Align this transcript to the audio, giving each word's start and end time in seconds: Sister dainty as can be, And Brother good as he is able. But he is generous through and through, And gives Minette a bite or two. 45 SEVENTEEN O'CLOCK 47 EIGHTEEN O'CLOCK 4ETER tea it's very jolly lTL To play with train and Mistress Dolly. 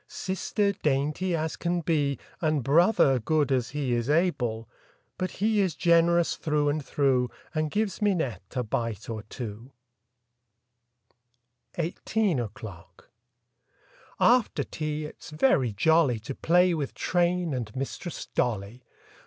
Sister 0.07 0.71
dainty 0.71 1.35
as 1.35 1.55
can 1.55 1.81
be, 1.81 2.17
And 2.41 2.63
Brother 2.63 3.19
good 3.19 3.51
as 3.51 3.69
he 3.69 3.93
is 3.93 4.09
able. 4.09 4.67
But 5.19 5.29
he 5.29 5.59
is 5.61 5.75
generous 5.75 6.35
through 6.37 6.69
and 6.69 6.83
through, 6.83 7.29
And 7.53 7.69
gives 7.69 8.01
Minette 8.01 8.53
a 8.55 8.63
bite 8.63 9.11
or 9.11 9.21
two. 9.21 9.71
45 11.75 11.83
SEVENTEEN 11.99 12.39
O'CLOCK 12.39 13.09
47 14.17 14.25
EIGHTEEN 14.25 14.39
O'CLOCK 14.39 14.49
4ETER 14.55 14.71
tea 14.71 15.05
it's 15.05 15.29
very 15.29 15.71
jolly 15.71 16.19
lTL 16.19 16.23
To 16.23 16.33
play 16.33 16.73
with 16.73 16.95
train 16.95 17.53
and 17.53 17.75
Mistress 17.75 18.25
Dolly. 18.25 18.81